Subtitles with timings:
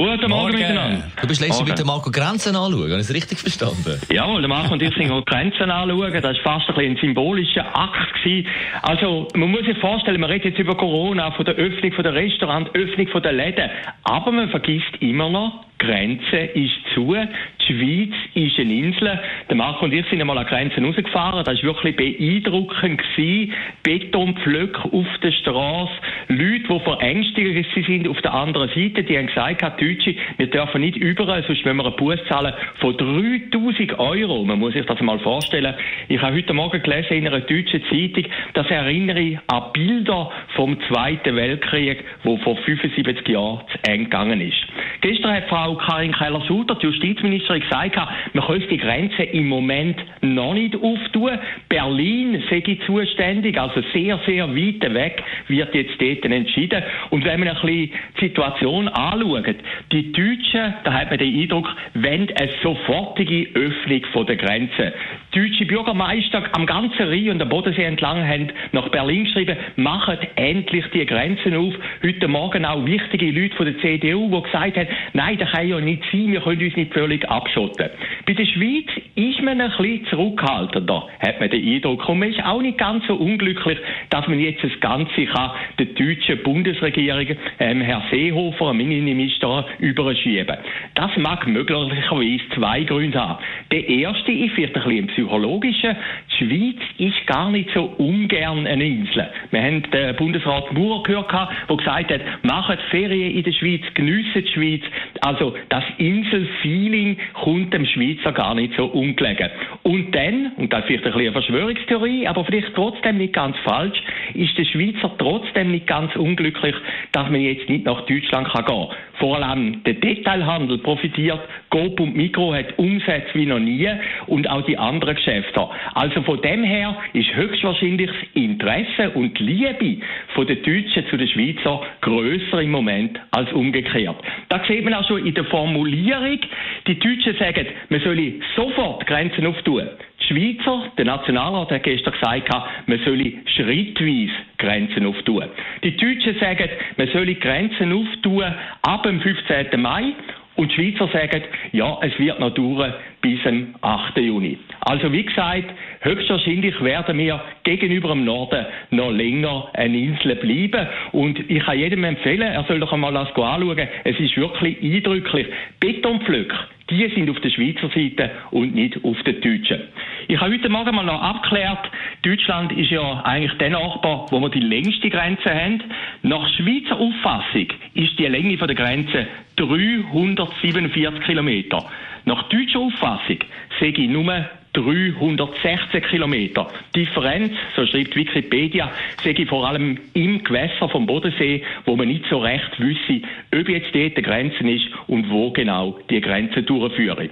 [0.00, 1.04] Guten Morgen, miteinander.
[1.20, 1.78] Du bist letztens Morgen.
[1.78, 4.00] mit Marco Grenzen anschauen, habe ich es richtig verstanden?
[4.10, 6.10] Jawohl, der Marco und ich sind Grenzen anschauen.
[6.14, 8.14] Das war fast ein, ein symbolischer Akt.
[8.14, 8.48] Gewesen.
[8.80, 12.14] Also, man muss sich vorstellen, man redet jetzt über Corona, von der Öffnung von der
[12.14, 13.68] Restaurant, Öffnung von der Läden.
[14.04, 17.14] Aber man vergisst immer noch, Grenze ist zu.
[17.14, 19.18] Die Schweiz ist eine Insel.
[19.48, 21.44] Der Marco und ich sind einmal an Grenzen rausgefahren.
[21.44, 23.00] Das war wirklich beeindruckend.
[23.16, 23.52] Gewesen.
[23.82, 25.92] Betonpflöcke auf der Straße.
[26.28, 30.96] Leute, die verängstigt sind auf der anderen Seite, die haben gesagt, Deutsche, wir dürfen nicht
[30.96, 34.44] überall, sonst müssen wir einen Bus zahlen von 3000 Euro.
[34.44, 35.74] Man muss sich das mal vorstellen.
[36.08, 38.24] Ich habe heute Morgen gelesen in einer deutschen Zeitung,
[38.54, 44.58] das erinnere an Bilder vom Zweiten Weltkrieg, wo vor 75 Jahren zu Ende gegangen ist.
[45.00, 47.96] Gestern hat Frau Karin Keller-Sutter, die Justizministerin, gesagt,
[48.34, 51.38] man könnte die Grenze im Moment noch nicht auftun.
[51.70, 56.82] Berlin sei zuständig, also sehr, sehr weit weg wird jetzt dort entschieden.
[57.08, 59.56] Und wenn man ein bisschen die Situation anschaut,
[59.90, 64.92] die Deutschen, da hat man den Eindruck, wollen eine sofortige Öffnung der Grenze.
[65.32, 70.84] Deutsche Bürgermeister am ganzen Rhein und am Bodensee entlang haben nach Berlin geschrieben, machen endlich
[70.92, 71.72] die Grenzen auf.
[72.02, 75.80] Heute Morgen auch wichtige Leute von der CDU, die gesagt haben, nein, das kann ja
[75.80, 77.90] nicht sein, wir können uns nicht völlig abschotten.
[78.26, 82.08] Bei der Schweiz ist man ein bisschen zurückhaltender, hat man den Eindruck.
[82.08, 83.78] Und man ist auch nicht ganz so unglücklich,
[84.10, 87.26] dass man jetzt das Ganze kann der deutschen Bundesregierung,
[87.58, 90.56] ähm, Herr Seehofer, dem Innenminister, überschieben.
[90.94, 93.42] Das mag möglicherweise zwei Gründe haben.
[93.70, 95.96] Der erste ist vielleicht ein bisschen psychologischer.
[96.30, 99.28] Die Schweiz ist gar nicht so ungern eine Insel.
[99.50, 101.32] Wir haben den Bundesrat Maurer gehört,
[101.68, 104.79] der gesagt hat, macht Ferien in der Schweiz, geniessen die Schweiz.
[105.20, 109.50] Also das Inselfeeling kommt dem Schweizer gar nicht so ungelegen.
[109.82, 113.56] Und dann, und das ist vielleicht ein bisschen eine Verschwörungstheorie, aber vielleicht trotzdem nicht ganz
[113.58, 114.02] falsch,
[114.34, 116.74] ist der Schweizer trotzdem nicht ganz unglücklich,
[117.12, 118.96] dass man jetzt nicht nach Deutschland kann gehen kann.
[119.18, 123.88] Vor allem der Detailhandel profitiert, Coop und Mikro hat Umsätze wie noch nie
[124.26, 125.68] und auch die anderen Geschäfte.
[125.94, 130.02] Also von dem her ist höchstwahrscheinlich das Interesse und die Liebe
[130.34, 134.16] von den Deutschen zu den Schweizer grösser im Moment als umgekehrt.
[134.48, 136.38] Da sieht man auch schon in der Formulierung,
[136.86, 139.88] die Deutschen sagen, man solle sofort Grenzen auftun.
[140.30, 142.48] Schweizer, der Nationalrat hat gestern gesagt,
[142.86, 145.44] man solle schrittweise Grenzen auftun.
[145.82, 148.44] Die Deutschen sagen, man solle Grenzen auftun
[148.82, 149.80] ab dem 15.
[149.80, 150.12] Mai
[150.54, 151.42] und die Schweizer sagen,
[151.72, 154.18] ja, es wird noch dauern bis zum 8.
[154.18, 154.58] Juni.
[154.80, 155.64] Also wie gesagt,
[156.00, 160.86] höchstwahrscheinlich werden wir gegenüber dem Norden noch länger eine Insel bleiben.
[161.12, 163.88] Und ich kann jedem empfehlen, er soll doch einmal das anschauen.
[164.04, 165.46] Es ist wirklich eindrücklich.
[165.80, 166.56] Betonpflöcke,
[166.90, 169.80] die sind auf der Schweizer Seite und nicht auf der deutschen.
[170.28, 171.90] Ich habe heute Morgen mal noch abgeklärt,
[172.22, 175.82] Deutschland ist ja eigentlich der Nachbar, wo wir die längste Grenze haben.
[176.22, 181.84] Nach Schweizer Auffassung ist die Länge der Grenze 347 Kilometer.
[182.24, 183.38] Nach deutscher Auffassung
[183.78, 186.68] sehe ich nur 316 Kilometer.
[186.94, 188.90] Differenz, so schreibt Wikipedia,
[189.22, 193.22] sehe ich vor allem im Gewässer vom Bodensee, wo man nicht so recht wüsste,
[193.54, 197.30] ob jetzt dort die Grenze ist und wo genau die Grenze durchführen.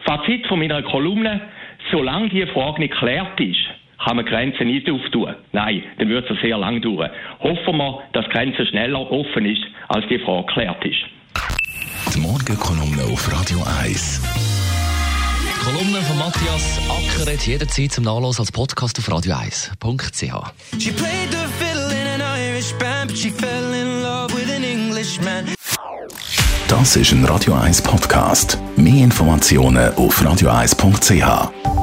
[0.00, 1.40] Fazit von meiner Kolumne,
[1.90, 3.58] solange die Frage nicht geklärt ist,
[4.02, 5.34] kann man Grenzen nicht auftun.
[5.52, 7.10] Nein, dann wird es sehr lang dauern.
[7.40, 11.00] Hoffen wir, dass die Grenze schneller offen ist, als die Frage geklärt ist.
[12.14, 14.47] Die Morgenkolumne auf Radio 1.
[15.58, 20.52] Die Kolumne von Matthias Acker hat jederzeit zum Nachlesen als Podcast auf radio1.ch.
[20.78, 24.62] She played the fiddle in an Irish band, but she fell in love with an
[24.62, 25.46] Englishman.
[26.68, 28.58] Das ist ein Radio 1 Podcast.
[28.76, 31.77] Mehr Informationen auf radio1.ch.